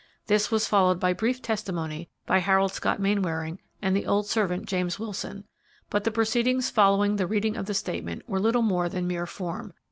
[0.25, 4.97] This was followed by brief testimony by Harold Scott Mainwaring and the old servant, James
[4.97, 5.43] Wilson,
[5.91, 9.75] but the proceedings following the reading of the statement were little more than mere form.